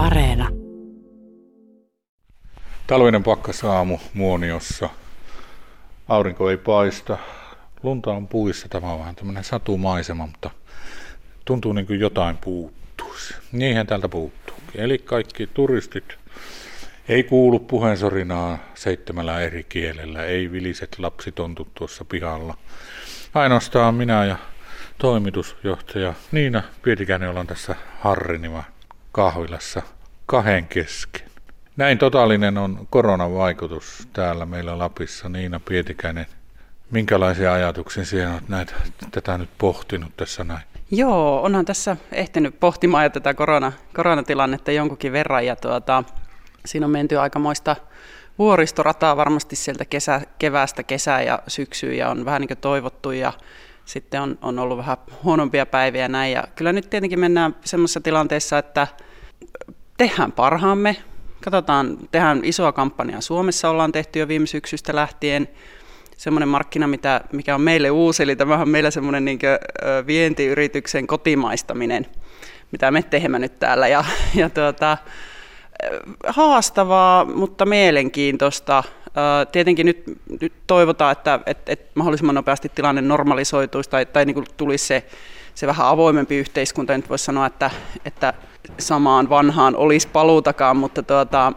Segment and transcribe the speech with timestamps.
[0.00, 0.48] Areena.
[2.86, 4.90] Talvinen pakkasaamu Muoniossa.
[6.08, 7.18] Aurinko ei paista.
[7.82, 8.68] Lunta on puissa.
[8.68, 10.50] Tämä on vähän tämmöinen satumaisema, mutta
[11.44, 13.34] tuntuu niin kuin jotain puuttuisi.
[13.52, 14.56] Niinhän täältä puuttuu.
[14.74, 16.04] Eli kaikki turistit
[17.08, 22.54] ei kuulu puheensorinaa seitsemällä eri kielellä, ei viliset lapsitontut tuossa pihalla.
[23.34, 24.36] Ainoastaan minä ja
[24.98, 28.64] toimitusjohtaja Niina Pietikäinen ollaan tässä Harrinima
[29.12, 29.82] kahvilassa
[30.26, 31.30] kahden kesken.
[31.76, 35.28] Näin totaalinen on koronan vaikutus täällä meillä Lapissa.
[35.28, 36.26] Niina Pietikäinen,
[36.90, 38.74] minkälaisia ajatuksia sinä olet näitä,
[39.10, 40.62] tätä nyt pohtinut tässä näin?
[40.90, 46.04] Joo, onhan tässä ehtinyt pohtimaan jo tätä korona, koronatilannetta jonkunkin verran ja tuota,
[46.66, 47.76] siinä on menty aikamoista
[48.38, 53.32] vuoristorataa varmasti sieltä kesä, keväästä kesää ja syksyyn ja on vähän niin kuin toivottu ja
[53.90, 56.32] sitten on, on ollut vähän huonompia päiviä näin.
[56.32, 58.86] Ja kyllä nyt tietenkin mennään semmoisessa tilanteessa, että
[59.96, 60.96] tehdään parhaamme,
[61.44, 65.48] katsotaan, tehdään isoa kampanjaa Suomessa, ollaan tehty jo viime syksystä lähtien,
[66.16, 69.38] semmoinen markkina, mitä, mikä on meille uusi, eli tämä on meillä semmoinen niin
[70.06, 72.06] vientiyrityksen kotimaistaminen,
[72.72, 73.88] mitä me teemme nyt täällä.
[73.88, 74.98] Ja, ja tuota,
[76.26, 78.84] haastavaa, mutta mielenkiintoista.
[79.52, 80.02] Tietenkin nyt,
[80.40, 85.06] nyt toivotaan, että, että, että mahdollisimman nopeasti tilanne normalisoituisi tai, tai niin kuin tulisi se,
[85.54, 86.96] se vähän avoimempi yhteiskunta.
[86.96, 87.70] Nyt voisi sanoa, että,
[88.04, 88.34] että
[88.78, 91.52] samaan vanhaan olisi paluutakaan, mutta tuota,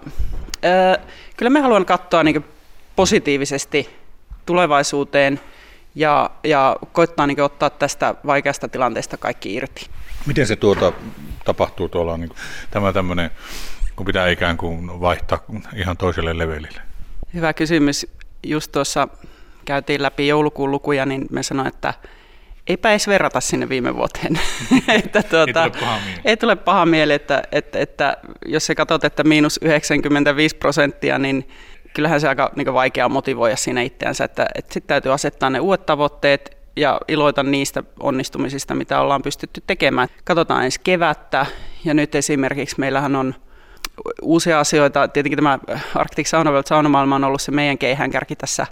[1.37, 2.45] kyllä me haluan katsoa niin
[2.95, 3.89] positiivisesti
[4.45, 5.39] tulevaisuuteen
[5.95, 9.85] ja, ja koittaa niin ottaa tästä vaikeasta tilanteesta kaikki irti.
[10.25, 10.93] Miten se tuota,
[11.45, 12.37] tapahtuu tuolla, niin kuin,
[12.71, 13.31] tämä tämmöinen
[13.95, 15.39] kun pitää ikään kuin vaihtaa
[15.75, 16.81] ihan toiselle levelille?
[17.33, 18.07] Hyvä kysymys.
[18.43, 19.07] Just tuossa
[19.65, 21.93] käytiin läpi joulukuun lukuja, niin me sanoin, että
[22.67, 24.39] eipä edes verrata sinne viime vuoteen.
[25.03, 26.21] että tuota, ei tule paha mieli.
[26.25, 31.47] Ei tule paha mieli, että, että, että jos sä katsot, että miinus 95 prosenttia, niin
[31.93, 35.85] kyllähän se aika niin vaikea motivoida siinä itseänsä, että, että sitten täytyy asettaa ne uudet
[35.85, 40.07] tavoitteet ja iloita niistä onnistumisista, mitä ollaan pystytty tekemään.
[40.23, 41.45] Katsotaan ensi kevättä
[41.85, 43.35] ja nyt esimerkiksi meillähän on
[44.21, 45.07] uusia asioita.
[45.07, 45.59] Tietenkin tämä
[45.95, 48.67] Arctic Sauna World saunamaailma on ollut se meidän keihäänkärki tässä,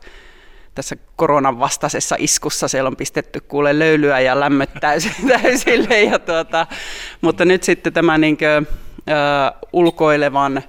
[0.76, 2.68] tässä koronan vastaisessa iskussa.
[2.68, 6.02] Siellä on pistetty kuule löylyä ja lämmöt täysille.
[6.02, 6.68] Ja tuota,
[7.22, 8.68] mutta nyt sitten tämä niin kuin,
[9.10, 10.64] äh, ulkoilevan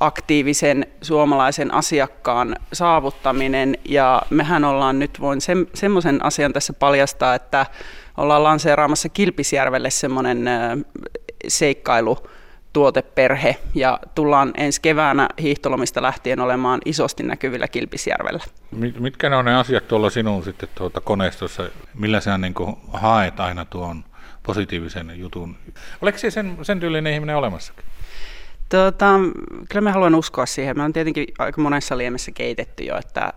[0.00, 3.78] aktiivisen suomalaisen asiakkaan saavuttaminen.
[3.84, 7.66] Ja mehän ollaan nyt, voin se, semmoisen asian tässä paljastaa, että
[8.16, 10.48] ollaan lanseeraamassa Kilpisjärvelle semmoinen
[11.48, 12.18] seikkailu,
[12.74, 18.44] tuoteperhe ja tullaan ensi keväänä hiihtolomista lähtien olemaan isosti näkyvillä Kilpisjärvellä.
[18.98, 21.62] Mitkä ne on ne asiat tuolla sinun sitten tuota koneistossa,
[21.94, 22.54] millä sä niin
[22.92, 24.04] haet aina tuon
[24.42, 25.56] positiivisen jutun?
[26.02, 27.84] Oliko se sen, sen tyylinen ihminen olemassakin?
[28.68, 29.10] Tota,
[29.68, 30.76] kyllä mä haluan uskoa siihen.
[30.76, 33.32] Mä on tietenkin aika monessa liemessä keitetty jo, että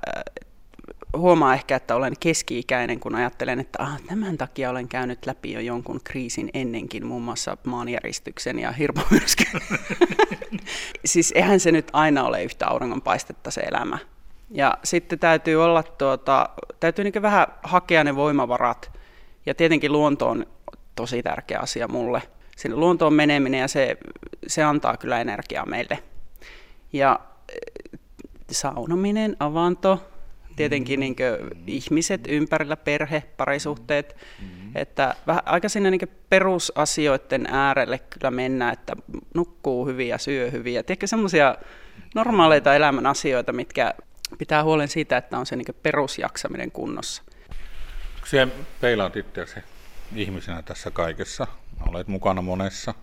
[1.18, 5.60] huomaa ehkä, että olen keski-ikäinen, kun ajattelen, että ah, tämän takia olen käynyt läpi jo
[5.60, 9.62] jonkun kriisin ennenkin, muun muassa maanjäristyksen ja hirmumyrskyn.
[11.06, 13.98] siis eihän se nyt aina ole yhtä auringonpaistetta se elämä.
[14.50, 18.92] Ja sitten täytyy olla, tuota, täytyy niin vähän hakea ne voimavarat.
[19.46, 20.46] Ja tietenkin luonto on
[20.96, 22.22] tosi tärkeä asia mulle.
[22.58, 23.98] Sinne luontoon meneminen ja se,
[24.48, 26.00] se antaa kyllä energiaa meille.
[26.94, 27.20] Ja
[27.50, 28.00] eh,
[28.52, 30.00] saunominen, avanto,
[30.58, 31.16] tietenkin niin
[31.68, 34.72] ihmiset ympärillä, perhe, parisuhteet, mm-hmm.
[34.76, 38.96] että vähän aika sinne niin perusasioiden äärelle kyllä mennään, että
[39.34, 41.58] nukkuu hyvin ja syö hyvin ja tiedätkö semmoisia
[42.16, 43.94] normaaleita elämän asioita, mitkä
[44.38, 47.24] pitää huolen siitä, että on se niin perusjaksaminen kunnossa.
[48.26, 49.60] Siellä peilaat itseäsi
[50.16, 51.48] ihmisenä tässä kaikessa,
[51.90, 52.94] olet mukana monessa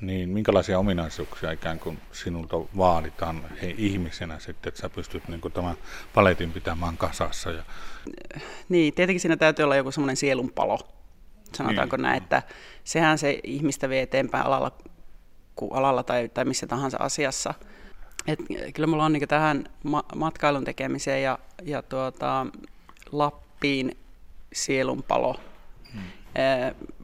[0.00, 5.52] niin minkälaisia ominaisuuksia ikään kuin sinulta vaaditaan he, ihmisenä sitten, että sä pystyt niin kuin
[5.52, 5.76] tämän
[6.14, 7.50] paletin pitämään kasassa?
[7.50, 7.62] Ja...
[8.68, 10.78] Niin, tietenkin siinä täytyy olla joku semmoinen sielunpalo,
[11.52, 12.02] sanotaanko niin.
[12.02, 12.42] näin, että
[12.84, 14.72] sehän se ihmistä vie eteenpäin alalla,
[15.70, 17.54] alalla tai, tai missä tahansa asiassa.
[18.26, 18.38] Et
[18.74, 22.46] kyllä mulla on niin tähän ma- matkailun tekemiseen ja, ja tuota,
[23.12, 23.96] Lappiin
[24.52, 25.40] sielunpalo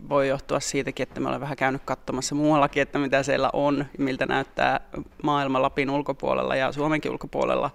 [0.08, 4.26] voi johtua siitäkin, että me olen vähän käynyt katsomassa muuallakin, että mitä siellä on, miltä
[4.26, 4.80] näyttää
[5.22, 7.70] maailma Lapin ulkopuolella ja Suomenkin ulkopuolella.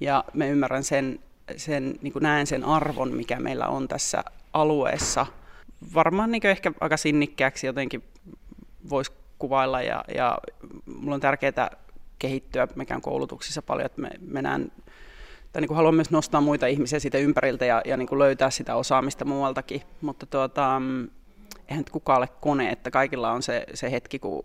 [0.00, 1.18] Ja me ymmärrän sen,
[1.56, 5.26] sen niin näen sen arvon, mikä meillä on tässä alueessa.
[5.94, 8.04] Varmaan niin ehkä aika sinnikkääksi jotenkin
[8.90, 10.38] voisi kuvailla ja, ja
[10.86, 11.70] mulla on tärkeää
[12.18, 14.72] kehittyä mekään koulutuksissa paljon, että me mennään
[15.52, 18.50] tai niin kuin haluan myös nostaa muita ihmisiä siitä ympäriltä ja, ja niin kuin löytää
[18.50, 20.82] sitä osaamista muualtakin, mutta tuota,
[21.68, 24.44] eihän nyt kukaan ole kone, että kaikilla on se, se hetki, kun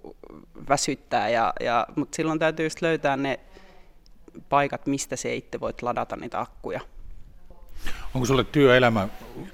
[0.70, 3.40] väsyttää, ja, ja, mutta silloin täytyy just löytää ne
[4.50, 6.80] paikat, mistä se itse voit ladata niitä akkuja.
[8.14, 9.08] Onko sulle työelämä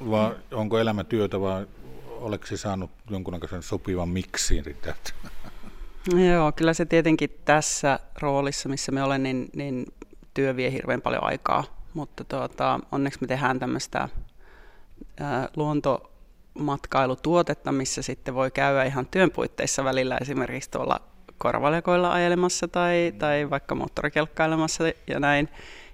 [0.09, 1.67] vai onko elämä työtä vai
[2.07, 4.77] oletko saanut jonkunnäköisen sopivan miksiin?
[6.33, 9.85] Joo, kyllä se tietenkin tässä roolissa, missä me olen, niin, niin
[10.33, 14.09] työ vie hirveän paljon aikaa, mutta tuota, onneksi me tehdään tämmöistä
[15.55, 21.01] luontomatkailutuotetta, missä sitten voi käydä ihan työn puitteissa välillä esimerkiksi tuolla
[21.37, 25.49] korvalekoilla ajelemassa tai, tai vaikka moottorikelkkailemassa ja näin.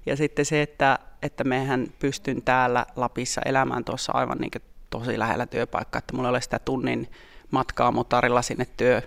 [0.05, 4.51] Ja sitten se, että, että mehän pystyn täällä Lapissa elämään tuossa aivan niin
[4.89, 7.11] tosi lähellä työpaikkaa, että mulla ei ole sitä tunnin
[7.51, 9.01] matkaa motarilla sinne työ,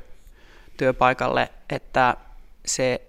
[0.76, 2.16] työpaikalle, että
[2.66, 3.00] se,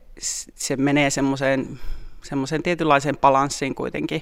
[0.56, 1.80] se menee semmoiseen
[2.24, 4.21] semmoiseen tietynlaiseen balanssiin kuitenkin.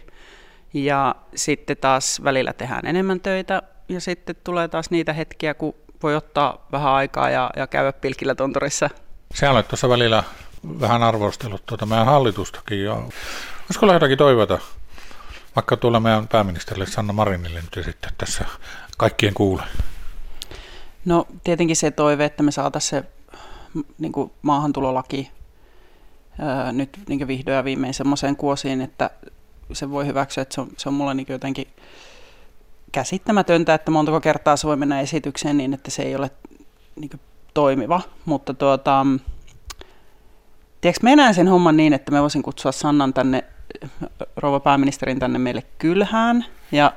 [0.74, 6.16] Ja sitten taas välillä tehdään enemmän töitä ja sitten tulee taas niitä hetkiä, kun voi
[6.16, 8.90] ottaa vähän aikaa ja, ja käydä pilkillä tontorissa.
[9.34, 10.24] Sä olet tuossa välillä
[10.80, 12.84] vähän arvostellut tuota meidän hallitustakin.
[12.84, 12.94] Ja
[13.66, 14.60] olisiko jotakin toivota
[15.58, 18.46] vaikka tuolla meidän pääministerille Sanna Marinille nyt sitten tässä
[18.98, 19.64] kaikkien kuule?
[21.06, 23.10] No tietenkin se toive, että me saataisiin se
[23.98, 25.32] niin kuin maahantulolaki
[26.72, 29.10] nyt niin vihdoin ja viimein semmoiseen kuosiin, että
[29.74, 31.68] se voi hyväksyä, että se on, se on mulle niin jotenkin
[32.92, 36.32] käsittämätöntä, että montako kertaa se voi mennä esitykseen niin, että se ei ole
[36.96, 37.10] niin
[37.54, 39.06] toimiva, mutta tuota,
[40.82, 43.44] tiedätkö, mä näen sen homman niin, että mä voisin kutsua Sannan tänne,
[44.36, 46.94] rouva pääministerin tänne meille kylhään, ja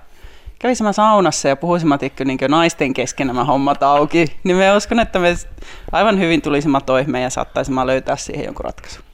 [0.59, 5.37] kävisimme saunassa ja puhuisimme niin naisten kesken nämä hommat auki, niin me uskon, että me
[5.93, 9.10] aivan hyvin tulisimme toimeen ja saattaisimme löytää siihen jonkun ratkaisun.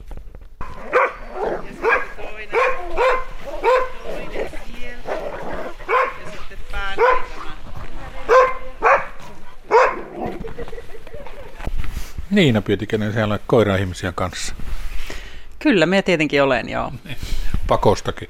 [12.31, 14.55] Niina Pietikäinen, siellä on koira-ihmisiä kanssa.
[15.59, 16.91] Kyllä, me tietenkin olen, joo.
[17.67, 18.29] Pakostakin.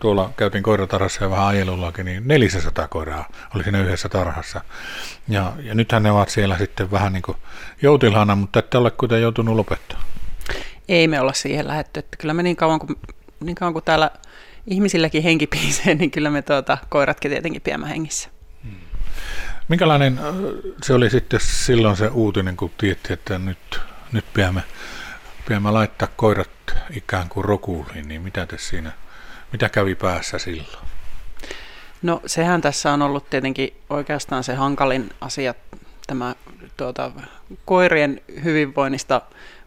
[0.00, 4.60] Tuolla käytiin koiratarhassa ja vähän ajelullakin, niin 400 koiraa oli siinä yhdessä tarhassa.
[5.28, 7.36] Ja, ja nythän ne ovat siellä sitten vähän niin kuin
[7.82, 10.02] joutilhana, mutta ette ole kuitenkin joutunut lopettaa.
[10.88, 12.96] Ei me olla siihen lähetty, että kyllä me niin kauan kuin,
[13.40, 14.10] niin kauan kuin täällä
[14.66, 18.28] ihmisilläkin henki piisee, niin kyllä me tuota, koiratkin tietenkin pidämme hengissä.
[19.68, 20.20] Minkälainen
[20.82, 23.80] se oli sitten silloin se uutinen, kun tietti, että nyt,
[24.12, 24.62] nyt pidämme,
[25.48, 26.48] pidämme laittaa koirat
[26.90, 28.92] ikään kuin rokuuliin, niin mitä te siinä,
[29.52, 30.86] mitä kävi päässä silloin?
[32.02, 35.54] No sehän tässä on ollut tietenkin oikeastaan se hankalin asia,
[36.06, 36.34] tämä
[36.76, 37.12] tuota,
[37.64, 39.20] koirien hyvinvoinnista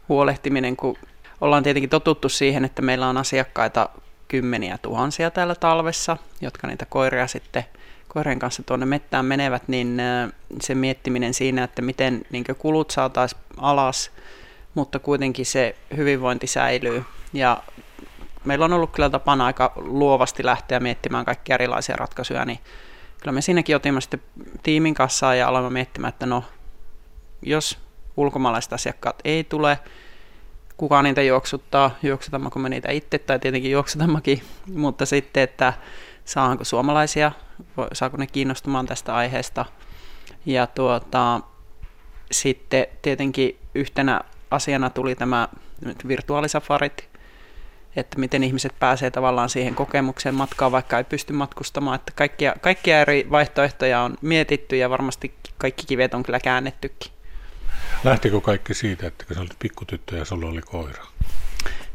[0.08, 0.96] huolehtiminen, kun
[1.40, 3.88] ollaan tietenkin totuttu siihen, että meillä on asiakkaita
[4.28, 7.64] kymmeniä tuhansia täällä talvessa, jotka niitä koiria sitten–
[8.12, 10.02] koirien kanssa tuonne mettään menevät, niin
[10.62, 14.10] se miettiminen siinä, että miten niin kulut saataisiin alas,
[14.74, 17.04] mutta kuitenkin se hyvinvointi säilyy.
[17.32, 17.62] Ja
[18.44, 22.58] meillä on ollut kyllä tapana aika luovasti lähteä miettimään kaikkia erilaisia ratkaisuja, niin
[23.20, 24.22] kyllä me siinäkin otimme sitten
[24.62, 26.44] tiimin kanssa ja aloimme miettimään, että no,
[27.42, 27.78] jos
[28.16, 29.78] ulkomaalaiset asiakkaat ei tule,
[30.76, 34.42] kuka niitä juoksuttaa, juoksutammeko me niitä itse tai tietenkin juoksutammekin,
[34.74, 35.72] mutta sitten, että
[36.24, 37.32] saanko suomalaisia,
[37.92, 39.64] saako ne kiinnostumaan tästä aiheesta.
[40.46, 41.40] Ja tuota,
[42.32, 44.20] sitten tietenkin yhtenä
[44.50, 45.48] asiana tuli tämä
[46.08, 47.08] virtuaalisafarit,
[47.96, 51.94] että miten ihmiset pääsee tavallaan siihen kokemukseen matkaan, vaikka ei pysty matkustamaan.
[51.94, 57.12] Että kaikkia, kaikkia eri vaihtoehtoja on mietitty ja varmasti kaikki kivet on kyllä käännettykin.
[58.04, 61.06] Lähtikö kaikki siitä, että kun sä olit pikkutyttö ja sulla oli koira?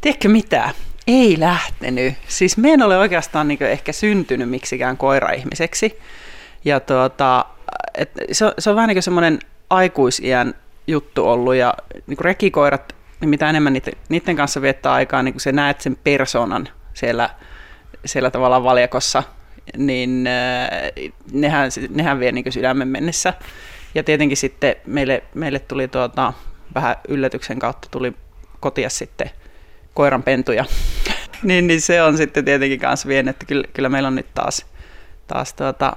[0.02, 0.70] Tiedätkö mitä?
[1.08, 2.14] Ei lähtenyt.
[2.28, 6.00] Siis me en ole oikeastaan niin ehkä syntynyt miksikään koira-ihmiseksi.
[6.66, 7.46] Ja tuota,
[7.96, 10.54] et se, on, se on vähän niin kuin semmoinen aikuisiän
[10.88, 11.56] juttu ollut.
[11.56, 11.74] Ja
[12.08, 15.82] niin kuin rekikoirat, niin mitä enemmän niiden, niiden kanssa viettää aikaa, niin kuin se näet
[15.82, 17.30] sen persoonan siellä,
[18.06, 19.24] siellä tavallaan valjakossa,
[19.78, 23.34] niin äh, nehän, nehän vie niin sydämen mennessä.
[23.96, 26.34] Ja tietenkin sitten meille, meille tuli tuota,
[26.76, 28.14] vähän yllätyksen kautta tuli
[28.60, 29.30] kotia sitten–
[29.96, 30.66] koiranpentuja.
[31.44, 34.66] Niin, niin se on sitten tietenkin myös vien, että kyllä, kyllä meillä on nyt taas,
[35.28, 35.94] taas tuota,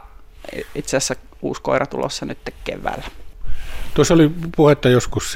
[0.75, 3.05] itse asiassa uusi koira tulossa nyt keväällä.
[3.95, 5.35] Tuossa oli puhetta joskus,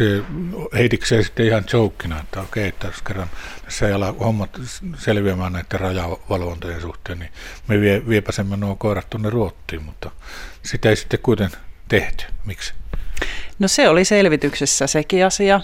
[0.75, 3.31] heitikseen sitten ihan jokina, että okei, että jos kerran
[3.65, 4.61] tässä ei ala hommat
[4.99, 7.31] selviämään näiden rajavalvontojen suhteen, niin
[7.69, 10.11] me vie, viepäsemme nuo koirat tuonne Ruottiin, mutta
[10.63, 12.25] sitä ei sitten kuitenkin tehty.
[12.45, 12.75] Miksi?
[13.59, 15.61] No se oli selvityksessä sekin asia,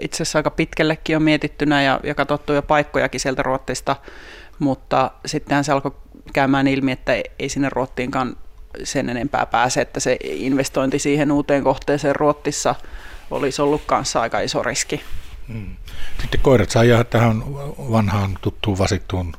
[0.00, 3.96] itse asiassa aika pitkällekin on mietittynä ja, ja katsottu jo paikkojakin sieltä Ruotsista,
[4.58, 5.92] mutta sittenhän se alkoi
[6.32, 8.36] käymään ilmi, että ei sinne Ruottiinkaan
[8.84, 12.74] sen enempää pääse, että se investointi siihen uuteen kohteeseen Ruottissa
[13.30, 15.02] olisi ollut kanssa aika iso riski.
[15.48, 15.76] Mm.
[16.20, 17.42] Sitten koirat saa jäädä tähän
[17.90, 19.32] vanhaan tuttuun vasittuun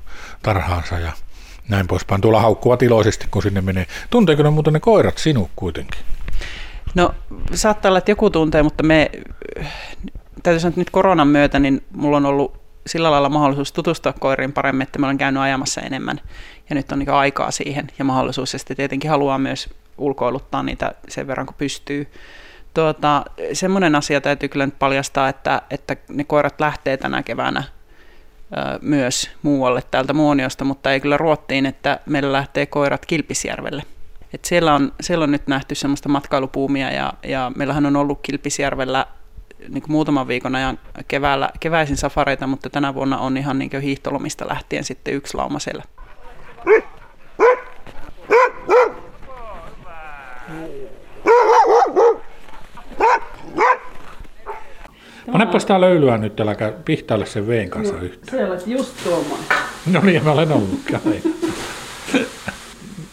[0.44, 1.12] tarhaansa ja
[1.70, 2.22] näin poispäin.
[2.22, 3.88] Tuolla haukkuvat iloisesti, kun sinne menee.
[4.10, 6.02] Tunteeko ne muuten ne koirat sinut kuitenkin?
[6.96, 7.14] No
[7.54, 9.12] saattaa olla, että joku tuntee, mutta me,
[10.44, 14.54] täytyy sanoa, että nyt koronan myötä, niin mulla on ollut sillä lailla mahdollisuus tutustua koiriin
[14.54, 16.22] paremmin, että mä olen käynyt ajamassa enemmän.
[16.70, 18.54] Ja nyt on niin aikaa siihen ja mahdollisuus.
[18.54, 22.08] Ja sitten tietenkin haluaa myös ulkoiluttaa niitä sen verran, kun pystyy.
[22.74, 28.80] Tuota, semmoinen asia täytyy kyllä nyt paljastaa, että, että ne koirat lähtee tänä keväänä ö,
[28.82, 33.84] myös muualle täältä Muoniosta, mutta ei kyllä Ruottiin, että meillä lähtee koirat Kilpisjärvelle.
[34.34, 39.06] Et siellä, on, siellä on nyt nähty semmoista matkailupuumia ja, ja meillähän on ollut Kilpisjärvellä
[39.70, 44.84] niin muutaman viikon ajan keväällä, keväisin safareita, mutta tänä vuonna on ihan niin hiihtolomista lähtien
[44.84, 45.84] sitten yksi lauma siellä.
[55.32, 58.38] Panepa sitä löylyä nyt, äläkä pihtaille sen veen kanssa yhtään.
[58.38, 59.40] Se olet just tuomaan.
[59.92, 60.80] No niin, mä olen ollut.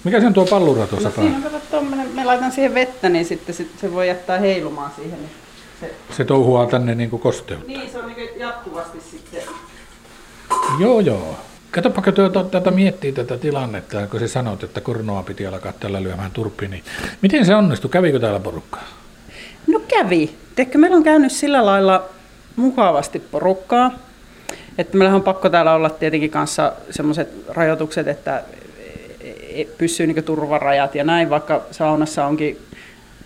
[0.04, 3.08] Mikä se on tuo pallura tuossa no, siinä on kato tommonen, me laitan siihen vettä,
[3.08, 5.18] niin sitten se voi jättää heilumaan siihen.
[5.18, 5.30] Niin
[5.80, 7.66] se, se touhuaa tänne niin kuin kosteutta.
[7.66, 9.42] Niin, se on niin jatkuvasti sitten.
[10.78, 11.36] Joo, joo.
[11.70, 16.30] Katsoppa, tuota, tätä miettii tätä tilannetta, kun sä sanoit, että koronoa piti alkaa tällä lyömään
[16.30, 16.84] turppiin, niin
[17.22, 17.90] miten se onnistui?
[17.90, 18.84] Kävikö täällä porukkaa?
[19.66, 20.34] No kävi.
[20.54, 22.04] Teekö meillä on käynyt sillä lailla
[22.56, 23.90] mukavasti porukkaa,
[24.78, 28.42] että meillä on pakko täällä olla tietenkin kanssa semmoiset rajoitukset, että
[29.78, 32.58] pysyy niin turvarajat ja näin, vaikka saunassa onkin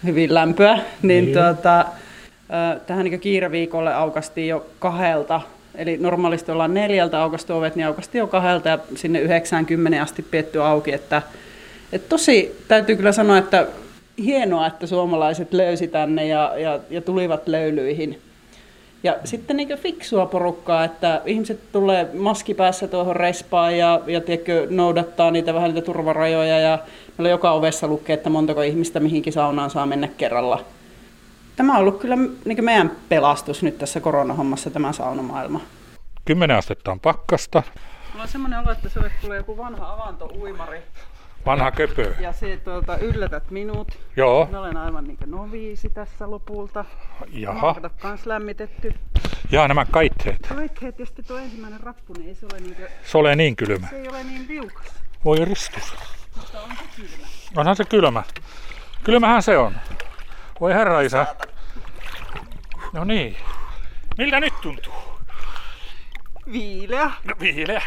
[0.04, 1.32] hyvin lämpöä, niin, niin.
[1.32, 1.84] Tuota,
[2.86, 5.40] tähän niin kiireviikolle aukastiin jo kahdelta
[5.74, 10.62] Eli normaalisti ollaan neljältä aukastu ovet, niin aukasti jo kahdelta ja sinne 90 asti pietty
[10.62, 10.92] auki.
[10.92, 11.22] Että,
[11.92, 13.66] että tosi täytyy kyllä sanoa, että
[14.24, 18.18] hienoa, että suomalaiset löysi tänne ja, ja, ja tulivat löylyihin.
[19.04, 25.30] Ja sitten niin fiksua porukkaa, että ihmiset tulee maskipäässä tuohon respaan ja, ja tiedätkö, noudattaa
[25.30, 26.78] niitä vähän niitä turvarajoja ja
[27.18, 30.64] meillä joka ovessa lukee, että montako ihmistä mihinkin saunaan saa mennä kerralla.
[31.56, 35.60] Tämä on ollut kyllä niin meidän pelastus nyt tässä koronahommassa, tämä saunamaailma.
[36.24, 37.62] Kymmenen astetta on pakkasta.
[38.10, 40.82] Mulla on semmoinen olo, että sulle tulee joku vanha avantouimari.
[41.46, 42.14] Vanha köpö.
[42.20, 43.98] Ja se tuota, yllätät minut.
[44.16, 44.48] Joo.
[44.50, 46.84] Mä olen aivan niin noviisi tässä lopulta.
[47.32, 47.76] Jaha.
[47.82, 48.94] Mä kans lämmitetty.
[49.50, 50.46] Jaa, nämä kaitteet.
[50.48, 52.76] Kaitteet ja sitten tuo ensimmäinen rappu, niin ei se ole niin...
[53.04, 53.86] Se ole niin kylmä.
[53.90, 54.86] Se ei ole niin liukas.
[55.24, 55.94] Voi ristus.
[56.36, 57.26] Mutta on se kylmä.
[57.56, 58.22] Onhan se kylmä.
[59.04, 59.76] Kylmähän se on.
[60.60, 61.26] Voi herra isä.
[62.92, 63.36] No niin.
[64.18, 64.94] Miltä nyt tuntuu?
[66.52, 67.04] Viileä.
[67.04, 67.82] No viileä.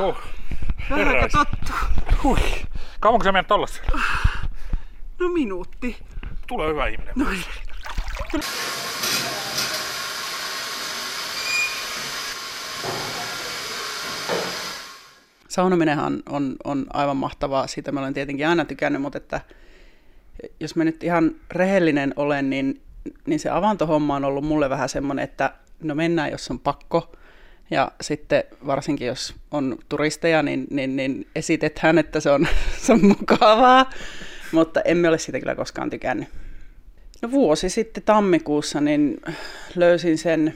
[0.00, 0.16] Oho.
[0.90, 1.72] Vähänkö tottu?
[2.22, 2.38] Hui.
[3.00, 3.82] Kauanko sä menet tollas?
[5.18, 5.96] No minuutti.
[6.46, 7.14] Tule hyvä ihminen.
[7.16, 7.26] No.
[15.48, 19.40] Saunominenhan on, on aivan mahtavaa, siitä mä olen tietenkin aina tykännyt, mutta että
[20.60, 22.82] jos mä nyt ihan rehellinen olen, niin,
[23.26, 27.12] niin se avantohomma on ollut mulle vähän semmoinen, että no mennään, jos on pakko.
[27.70, 32.48] Ja sitten varsinkin, jos on turisteja, niin, niin, niin esitetään, että se on,
[32.82, 33.90] se on mukavaa,
[34.52, 36.28] mutta emme ole siitä kyllä koskaan tykännyt.
[37.22, 39.20] No vuosi sitten tammikuussa niin
[39.74, 40.54] löysin sen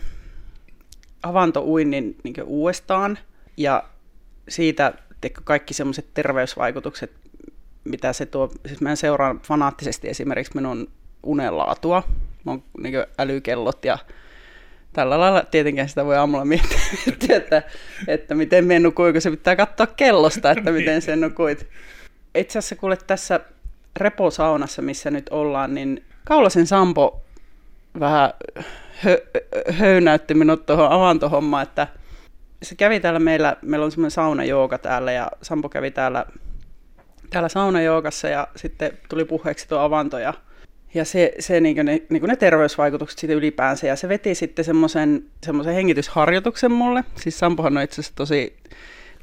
[1.23, 3.19] avantouinnin niin uudestaan.
[3.57, 3.85] Ja
[4.49, 4.93] siitä
[5.45, 7.13] kaikki semmoiset terveysvaikutukset,
[7.85, 10.91] mitä se tuo, siis mä seuraan fanaattisesti esimerkiksi minun
[11.23, 12.03] unenlaatua,
[12.47, 13.99] oon niin älykellot ja
[14.95, 16.79] tällä lailla tietenkin sitä voi aamulla miettiä,
[17.37, 17.63] että,
[18.09, 21.67] että miten me nukuin, kun se pitää katsoa kellosta, että miten sen nukuit.
[22.35, 23.41] Itse asiassa kuule tässä
[23.97, 27.23] reposaunassa, missä nyt ollaan, niin Kaulasen Sampo
[28.01, 28.31] vähän
[29.05, 29.23] hö,
[29.71, 31.89] höynäytti minut tuohon avantohommaan, että
[32.63, 36.27] se kävi täällä meillä, meillä on semmoinen saunajooga täällä ja Sampo kävi täällä
[37.31, 40.35] täällä saunajoogassa ja sitten tuli puheeksi tuo avanto ja,
[40.95, 45.25] ja se, se niin ne, niin ne terveysvaikutukset siitä ylipäänsä ja se veti sitten semmoisen,
[45.75, 47.05] hengitysharjoituksen mulle.
[47.17, 48.57] Siis Sampohan on itse asiassa tosi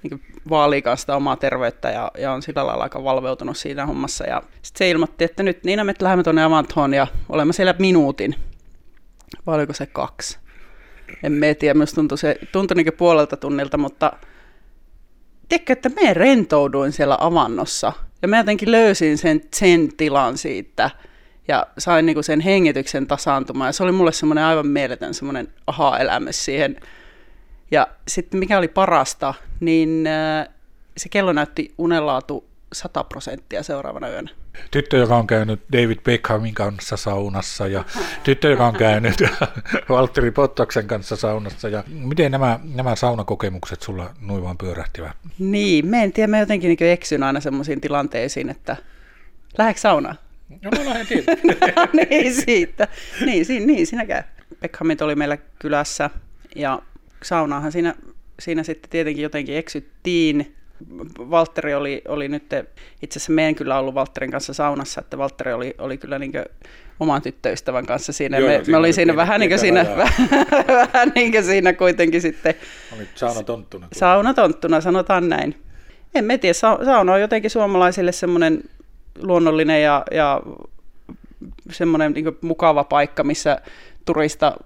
[0.03, 4.23] niin vaalii sitä omaa terveyttä ja, ja on sillä lailla aika valveutunut siinä hommassa.
[4.23, 8.35] Ja sitten se ilmoitti, että nyt niin me lähdemme tuonne avantoon ja olemme siellä minuutin.
[9.45, 10.37] Vai oliko se kaksi?
[11.23, 14.13] En tiedä, myös tuntui, se, tuntui niin puolelta tunnilta, mutta
[15.49, 17.93] tiedätkö, että me rentouduin siellä avannossa.
[18.21, 20.91] Ja mä jotenkin löysin sen sen tilan siitä
[21.51, 23.67] ja sain niinku sen hengityksen tasaantumaan.
[23.67, 26.77] Ja se oli mulle semmoinen aivan mieletön semmoinen aha-elämys siihen.
[27.71, 30.47] Ja sitten mikä oli parasta, niin äh,
[30.97, 34.29] se kello näytti unelaatu 100 prosenttia seuraavana yönä.
[34.71, 37.85] Tyttö, joka on käynyt David Beckhamin kanssa saunassa ja
[38.23, 39.15] tyttö, joka on käynyt
[39.89, 41.69] Valtteri Pottaksen kanssa saunassa.
[41.69, 45.11] Ja miten nämä, nämä saunakokemukset sulla noin vaan pyörähtivät?
[45.39, 48.77] Niin, me en tiedä, mä jotenkin niin eksyn aina semmoisiin tilanteisiin, että
[49.57, 50.17] lähdekö saunaan?
[50.63, 51.07] No mä lähden
[52.09, 52.87] niin siitä.
[53.25, 54.23] Niin, siinä, niin siinä käy.
[54.61, 56.09] Beckhamit oli meillä kylässä
[56.55, 56.81] ja
[57.23, 57.95] saunaahan siinä,
[58.39, 60.55] siinä sitten tietenkin jotenkin eksyttiin.
[61.17, 62.43] Valtteri oli, oli nyt,
[63.01, 66.31] itse asiassa meidän kyllä ollut Valtterin kanssa saunassa, että Valtteri oli, oli kyllä niin
[66.99, 68.37] oman tyttöystävän kanssa siinä.
[68.37, 69.85] Joo, me, me oli siinä vähän niin kuin siinä,
[70.93, 72.53] vähän niin kuin siinä kuitenkin sitten.
[72.95, 73.87] Olit saunatonttuna.
[73.93, 75.55] Saunatonttuna, sanotaan näin.
[76.15, 78.63] En mä tiedä, sauna on jotenkin suomalaisille semmoinen
[79.19, 80.41] luonnollinen ja, ja
[81.71, 83.61] semmoinen niin mukava paikka, missä
[84.05, 84.57] turista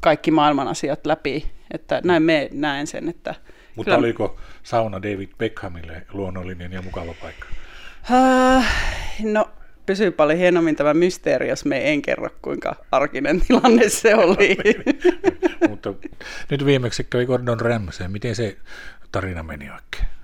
[0.00, 1.50] kaikki maailman asiat läpi.
[1.70, 3.08] Että näin me näen sen.
[3.08, 3.34] Että
[3.76, 3.98] Mutta kyllä...
[3.98, 7.48] oliko sauna David Beckhamille luonnollinen ja mukava paikka?
[8.10, 8.64] Uh,
[9.22, 9.50] no
[9.86, 14.56] pysyy paljon hienommin tämä mysteeri, jos me en kerro, kuinka arkinen tilanne se oli.
[15.68, 15.94] Mutta
[16.50, 18.08] nyt viimeksi kävi Gordon Ramsay.
[18.08, 18.56] Miten se
[19.12, 20.15] tarina meni oikein?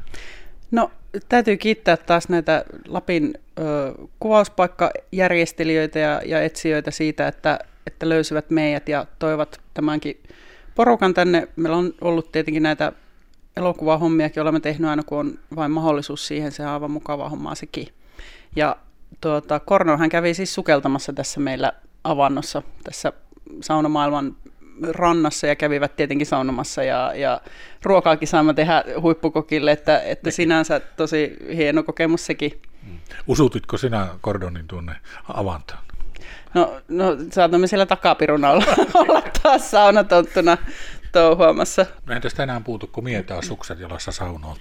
[0.73, 0.91] No
[1.29, 3.63] täytyy kiittää taas näitä Lapin ö,
[4.21, 10.23] kuvauspaikkajärjestelijöitä ja, ja etsijöitä siitä, että, että löysivät meidät ja toivat tämänkin
[10.75, 11.49] porukan tänne.
[11.57, 12.93] Meillä on ollut tietenkin näitä
[13.57, 17.87] elokuvahommiakin, olemme tehnyt aina kun on vain mahdollisuus siihen, se on aivan mukava hommaa sekin.
[18.57, 18.77] Ja
[19.21, 21.73] tuota, Korno hän kävi siis sukeltamassa tässä meillä
[22.05, 23.13] avannossa, tässä
[23.61, 24.37] saunamaailman
[24.89, 27.41] rannassa ja kävivät tietenkin saunomassa ja, ja
[27.83, 32.61] ruokaakin saamme tehdä huippukokille, että, että sinänsä tosi hieno kokemus sekin.
[32.87, 32.99] Mm.
[33.27, 34.97] Usutitko sinä Kordonin tuonne
[35.35, 35.85] avantaan?
[36.55, 38.65] No, no saatamme siellä takapiruna olla,
[39.09, 40.59] olla taas saunatottuna
[41.13, 41.87] touhuamassa.
[42.07, 44.57] No entäs tänään puutu, kun mietää sukset jalassa saunoon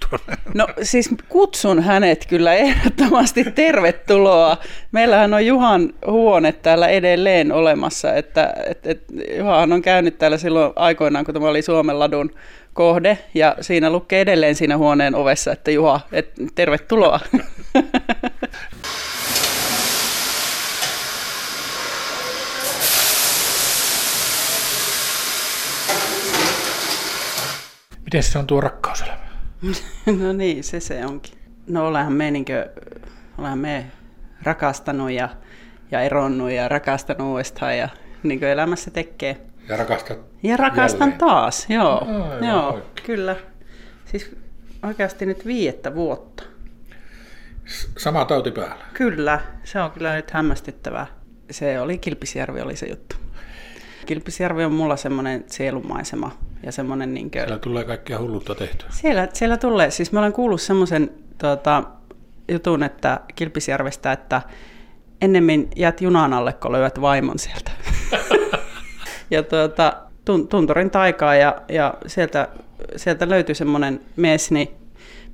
[0.54, 4.56] No siis kutsun hänet kyllä ehdottomasti tervetuloa.
[4.92, 9.04] Meillähän on Juhan huone täällä edelleen olemassa, että et, et,
[9.38, 12.30] Juhan on käynyt täällä silloin aikoinaan, kun tämä oli Suomen ladun
[12.72, 17.20] kohde, ja siinä lukee edelleen siinä huoneen ovessa, että Juha, et, tervetuloa.
[28.12, 29.24] Miten se on tuo rakkauselämä?
[30.20, 31.38] no niin, se se onkin.
[31.66, 32.86] No olenhan me, niin kuin,
[33.38, 33.86] olenhan me
[34.42, 35.28] rakastanut ja,
[35.90, 37.88] ja eronnut ja rakastanut uudestaan ja
[38.22, 39.40] niin kuin elämässä tekee.
[39.68, 41.18] Ja rakastat Ja rakastan jälleen.
[41.18, 42.04] taas, joo.
[42.04, 43.36] No, joo, joo kyllä.
[44.04, 44.36] Siis
[44.82, 46.42] oikeasti nyt viidettä vuotta.
[47.98, 48.84] Sama tauti päällä.
[48.94, 51.06] Kyllä, se on kyllä nyt hämmästyttävää.
[51.50, 53.16] Se oli Kilpisjärvi oli se juttu.
[54.06, 57.14] Kilpisjärvi on mulla semmoinen sielumaisema ja semmoinen...
[57.14, 58.88] Niin kuin, siellä tulee kaikkia hullutta tehtyä.
[58.90, 59.90] Siellä, siellä tulee.
[59.90, 61.82] Siis mä olen kuullut semmoisen tuota,
[62.48, 64.42] jutun, että Kilpisjärvestä, että
[65.20, 67.70] ennemmin jäät junan alle, kun löydät vaimon sieltä.
[69.30, 69.96] ja tuota,
[70.48, 72.48] tunturin taikaa ja, ja sieltä,
[72.96, 74.68] sieltä löytyi semmoinen mies, niin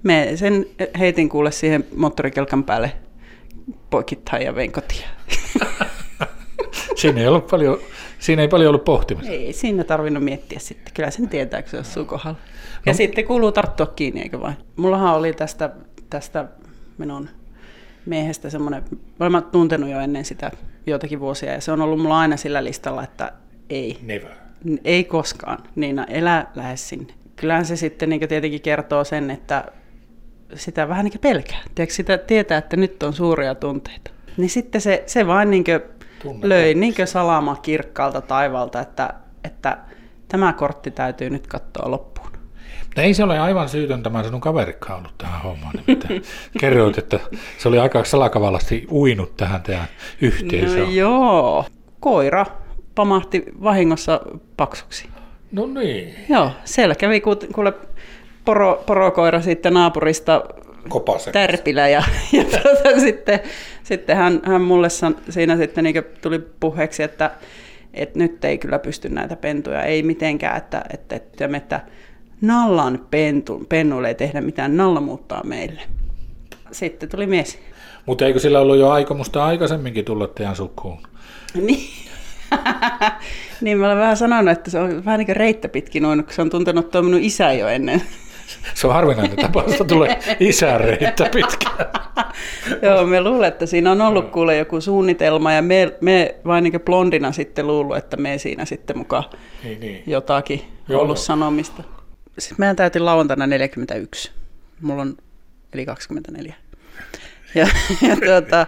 [0.03, 0.67] me sen
[0.99, 2.93] heitin kuule siihen moottorikelkan päälle
[3.91, 5.05] poikittain ja vein kotiin.
[6.97, 7.79] Siinä ei ollut paljon
[8.19, 9.33] Siinä ei paljon ollut pohtimista.
[9.33, 10.95] Ei siinä tarvinnut miettiä sitten.
[10.95, 12.39] Kyllä sen tietää, kun se on kohdalla.
[12.87, 12.97] Ja no.
[12.97, 14.57] sitten kuuluu tarttua kiinni, eikö vain?
[14.77, 15.71] Mullahan oli tästä,
[16.11, 16.45] tästä
[16.99, 17.29] minun
[18.07, 18.83] miehestä semmoinen,
[19.21, 20.51] olen tuntenut jo ennen sitä
[20.87, 23.33] joitakin vuosia, ja se on ollut mulla aina sillä listalla, että
[23.71, 23.99] ei.
[24.03, 24.31] Never.
[24.85, 25.59] Ei koskaan.
[25.77, 27.15] Niina, elä lähes sinne.
[27.37, 29.65] Kyllähän se sitten niin tietenkin kertoo sen, että
[30.55, 31.63] sitä vähän niin pelkää.
[31.75, 34.11] Tiedätkö, sitä tietää, että nyt on suuria tunteita.
[34.37, 35.65] Niin sitten se, se vain niin
[36.43, 39.79] Löi niin salama kirkkaalta taivalta, että, että
[40.29, 42.29] tämä kortti täytyy nyt katsoa loppuun.
[42.97, 45.75] No ei se ole aivan syytön tämä sinun kaverikka ollut tähän hommaan.
[46.61, 47.21] kerroit, että
[47.59, 49.89] se oli aika salakavallasti uinut tähän tähän
[50.21, 50.87] yhteisöön.
[50.87, 51.65] No joo,
[52.01, 52.47] koira
[52.95, 54.21] pamahti vahingossa
[54.57, 55.09] paksuksi.
[55.53, 56.15] No niin.
[56.29, 57.21] Joo, siellä kävi
[57.55, 57.73] kuule
[58.45, 60.45] poro, porokoira sitten naapurista
[60.89, 61.33] Kopase.
[61.33, 63.41] tärpilä ja, ja tuota, sitten,
[63.83, 67.31] sitten hän, hän mulle san, siinä sitten niin tuli puheeksi, että,
[67.95, 71.81] että nyt ei kyllä pysty näitä pentuja, ei mitenkään, että, että, että, että
[72.41, 75.81] nallan pentu, pennulle ei tehdä mitään, nalla muuttaa meille.
[76.73, 77.59] Sitten tuli mies.
[78.07, 80.99] Mutta eikö sillä ollut jo aikomusta aikaisemminkin tulla teidän sukuun?
[81.55, 81.91] Niin.
[83.61, 86.33] niin mä olen vähän sanonut, että se on vähän niin kuin reittä pitkin noin, kun
[86.33, 88.03] se on tuntenut tuo minun isä jo ennen
[88.75, 91.87] se on harvinainen tapaus, että tulee isäreitä pitkään.
[92.83, 96.81] Joo, me luulen, että siinä on ollut kuule joku suunnitelma ja me, me vain niin
[96.81, 99.25] blondina sitten luullut, että me siinä sitten mukaan
[99.65, 100.03] niin, niin.
[100.07, 101.23] jotakin Joo, ollut no.
[101.23, 101.83] sanomista.
[102.39, 104.31] Siis meidän täytyy lauantaina 41.
[104.81, 105.17] Mulla on
[105.73, 106.55] eli 24.
[107.55, 107.69] Ja,
[108.09, 108.67] ja tuota,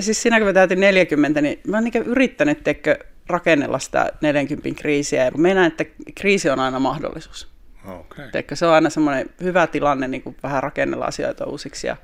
[0.00, 4.80] siis siinä kun mä täytin 40, niin mä oon niin yrittänyt teikö, rakennella sitä 40
[4.80, 7.48] kriisiä, ja mä näen, että kriisi on aina mahdollisuus.
[7.88, 8.30] Okay.
[8.32, 11.86] Teikö, se on aina semmoinen hyvä tilanne niin kuin vähän rakennella asioita uusiksi.
[11.86, 11.96] Ja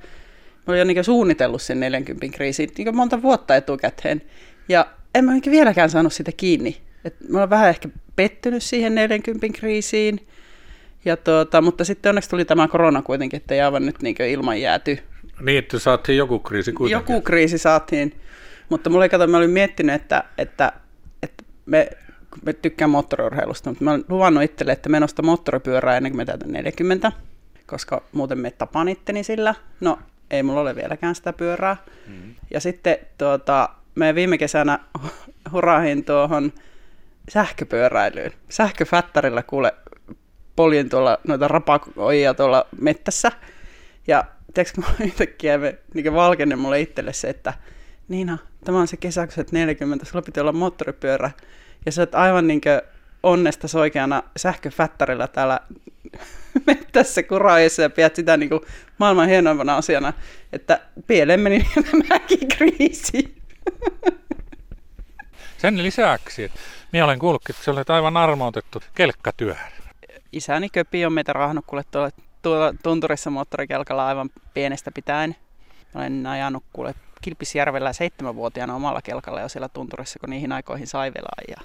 [0.66, 4.22] mä olin jo niin suunnitellut sen 40 kriisiin niin monta vuotta etukäteen,
[4.68, 6.80] ja en mä vieläkään saanut sitä kiinni.
[7.04, 10.26] Et mä olen vähän ehkä pettynyt siihen 40 kriisiin,
[11.04, 14.60] ja tuota, mutta sitten onneksi tuli tämä korona kuitenkin, että ei aivan nyt niin ilman
[14.60, 14.98] jääty.
[15.40, 17.14] Niin, että saatiin joku kriisi kuitenkin.
[17.14, 18.20] Joku kriisi saatiin,
[18.68, 20.72] mutta mulle kato, mä olin miettinyt, että, että,
[21.22, 21.90] että me,
[22.44, 26.24] me tykkään moottoriurheilusta, mutta mä olen luvannut itselle, että me nostan moottoripyörää ennen kuin me
[26.24, 27.12] täytän 40,
[27.66, 29.54] koska muuten me tapan itteni sillä.
[29.80, 29.98] No,
[30.30, 31.76] ei mulla ole vieläkään sitä pyörää.
[32.06, 32.34] Mm-hmm.
[32.50, 34.78] Ja sitten tuota, me viime kesänä
[35.52, 36.52] hurahin tuohon
[37.28, 38.32] sähköpyöräilyyn.
[38.48, 39.74] Sähköfättärillä kuule
[40.56, 43.32] poljin tuolla noita rapakoijia tuolla mettässä.
[44.06, 47.54] Ja tiedätkö, kun yhtäkkiä me, niin valkenne mulle itselle se, että
[48.08, 51.30] Niina, tämä on se kesä, kun 40, sulla pitää olla moottoripyörä.
[51.86, 52.60] Ja sä oot aivan niin
[53.22, 55.60] onnesta soikeana sähköfättärillä täällä
[56.66, 58.60] mettässä kuraajassa ja pidät sitä niin kuin
[58.98, 60.12] maailman hienoimpana asiana,
[60.52, 63.34] että pieleen meni tämäkin kriisi.
[65.58, 66.60] Sen lisäksi, että
[66.92, 69.54] minä olen kuullut, että se olet aivan armoitettu kelkkatyö.
[70.32, 72.10] Isäni Köpi on meitä rahnut kuule tuolla,
[72.42, 75.36] tuolla tunturissa moottorikelkalla aivan pienestä pitäen.
[75.94, 76.94] Olen ajanut kuule
[77.24, 81.12] Kilpisjärvellä seitsemänvuotiaana omalla kelkalla jo siellä tunturissa, kun niihin aikoihin sai
[81.48, 81.56] Ja...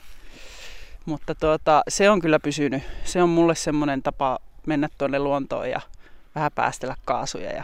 [1.06, 2.84] Mutta tuota, se on kyllä pysynyt.
[3.04, 5.82] Se on mulle semmoinen tapa mennä tuonne luontoon ja
[6.36, 7.64] vähän päästellä kaasuja ja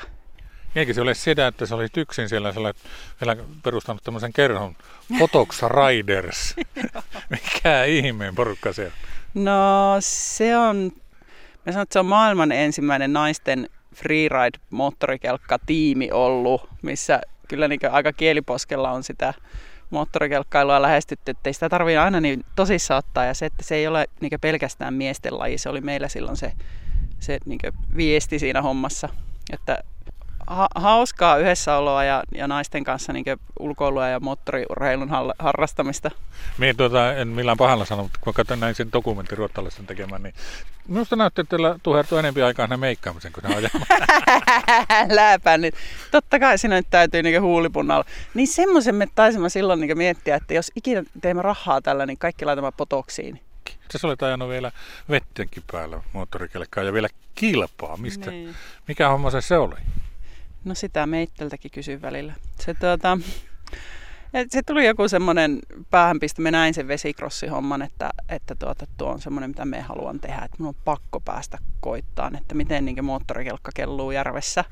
[0.75, 2.77] eikä se ole sitä, että sä olisit yksin siellä, sä olet
[3.21, 4.75] vielä perustanut tämmöisen kerhon,
[5.19, 6.55] Potox Riders.
[7.29, 8.91] Mikä ihmeen porukka se on?
[9.43, 10.91] No se on,
[11.65, 18.91] mä sanon, että se on maailman ensimmäinen naisten freeride-moottorikelkka-tiimi ollut, missä kyllä niin aika kieliposkella
[18.91, 19.33] on sitä
[19.89, 23.25] moottorikelkkailua lähestytty, että ei sitä tarvitse aina niin tosissaan ottaa.
[23.25, 26.51] Ja se, että se ei ole niin pelkästään miesten laji, se oli meillä silloin se,
[27.19, 27.59] se niin
[27.97, 29.09] viesti siinä hommassa.
[29.53, 29.83] Että
[30.47, 33.25] ha- hauskaa yhdessäoloa ja, ja naisten kanssa niin
[33.59, 36.11] ulkoilua ja moottoriurheilun harrastamista.
[36.57, 40.33] Minä tuota, en millään pahalla sano, mutta kun katsoin näin sen dokumentin ruottalaisen tekemään, niin
[40.87, 43.69] minusta näytti, että teillä tuhertuu enempi aikaa ne meikkaamisen kuin ne
[45.15, 45.73] Lääpään, niin
[46.11, 48.05] totta kai siinä nyt täytyy niin huulipunnalla.
[48.33, 52.45] Niin semmoisen me taisimme silloin niin miettiä, että jos ikinä teemme rahaa tällä, niin kaikki
[52.45, 53.41] laitamme potoksiin.
[53.97, 54.71] Sä olet ajanut vielä
[55.09, 57.97] vettenkin päällä moottorikelkkaa ja vielä kilpaa.
[57.97, 58.31] Mistä?
[58.31, 58.55] Niin.
[58.87, 59.75] Mikä homma se, se oli?
[60.65, 62.33] No sitä meitteltäkin kysyn välillä.
[62.59, 63.17] Se, tuota,
[64.49, 69.49] se tuli joku semmoinen päähänpistö, me näin sen vesikrossihomman, että, että tuota, tuo on semmoinen,
[69.49, 74.11] mitä me haluan tehdä, että minun on pakko päästä koittaan, että miten niin moottorikelkka kelluu
[74.11, 74.65] järvessä.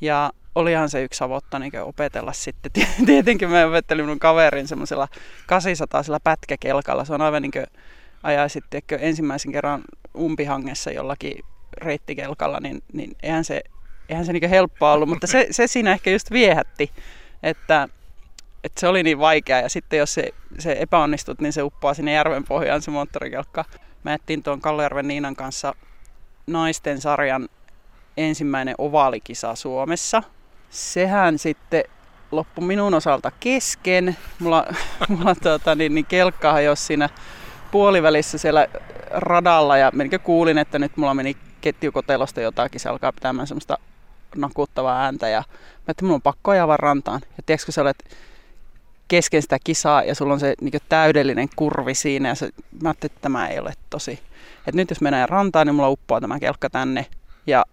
[0.00, 2.72] Ja olihan se yksi avotta niin opetella sitten.
[3.06, 5.08] Tietenkin mä opettelin minun kaverin semmoisella
[5.46, 7.04] 800 pätkäkelkalla.
[7.04, 7.66] Se on aivan niin kuin
[8.22, 9.84] ajaa sitten ensimmäisen kerran
[10.18, 11.44] umpihangessa jollakin
[11.76, 13.62] reittikelkalla, niin, niin eihän se
[14.08, 16.90] eihän se niin helppoa ollut, mutta se, se siinä ehkä just viehätti,
[17.42, 17.88] että,
[18.64, 22.12] että se oli niin vaikea ja sitten jos se, se epäonnistut, niin se uppoaa sinne
[22.12, 23.64] järven pohjaan se moottorikelkka.
[24.04, 25.74] Mä jättiin tuon Kallejärven Niinan kanssa
[26.46, 27.48] naisten sarjan
[28.16, 30.22] ensimmäinen ovaalikisa Suomessa.
[30.70, 31.84] Sehän sitten
[32.30, 34.16] loppui minun osalta kesken.
[34.38, 34.66] Mulla,
[35.08, 37.08] mulla tuota, niin, niin kelkka hajosi siinä
[37.70, 38.66] puolivälissä siellä
[39.10, 39.92] radalla ja
[40.22, 43.78] kuulin, että nyt mulla meni ketjukotelosta jotakin, se alkaa pitämään semmoista
[44.36, 47.20] nakuttavaa ääntä ja mä että mun on pakko ajaa vaan rantaan.
[47.36, 48.16] Ja tiedätkö, kun sä olet
[49.08, 52.50] kesken sitä kisaa ja sulla on se niin täydellinen kurvi siinä ja se,
[52.82, 54.20] mä ajattelin, että tämä ei ole tosi.
[54.66, 57.06] Et nyt jos mennään rantaan, niin mulla uppoaa tämä kelkka tänne
[57.46, 57.64] ja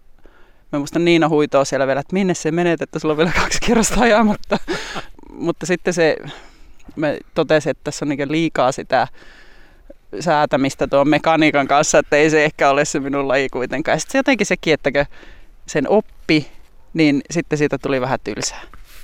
[0.72, 3.58] mä muistan Niina huitoa siellä vielä, että minne se menet, että sulla on vielä kaksi
[3.66, 4.58] kerrosta ajamatta.
[5.46, 6.16] Mutta sitten se,
[6.96, 9.08] me totesin, että tässä on niin liikaa sitä
[10.20, 14.00] säätämistä tuon mekaniikan kanssa, että ei se ehkä ole se minun laji kuitenkaan.
[14.00, 15.06] Sitten se jotenkin sekin, että
[15.66, 16.52] sen oppi,
[16.94, 18.60] niin sitten siitä tuli vähän tylsää.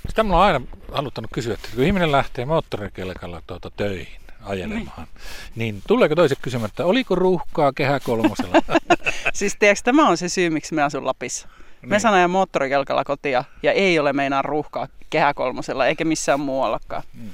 [0.09, 0.61] Sitä mulla on aina
[0.93, 5.09] haluttanut kysyä, että kun ihminen lähtee moottorikelkalla tuota töihin ajelemaan, niin,
[5.55, 8.55] niin tuleeko toiset kysymään, että oliko ruuhkaa kehä kolmosella?
[9.35, 11.49] siis tiedätkö, tämä on se syy, miksi me asun Lapissa.
[11.83, 11.91] Niin.
[11.91, 17.03] Me sanoin moottorikelkalla kotia ja ei ole meinaa ruuhkaa kehä kolmosella eikä missään muuallakaan.
[17.17, 17.31] Hmm.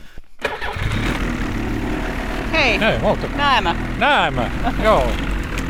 [2.53, 2.99] Hei, Hei
[3.37, 3.77] näemä.
[3.99, 4.51] Näemä,
[4.83, 5.13] joo.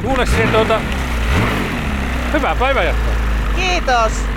[0.03, 0.81] Kuule siihen tuota,
[2.33, 3.15] hyvää päivänjatkoa.
[3.57, 4.36] Kiitos.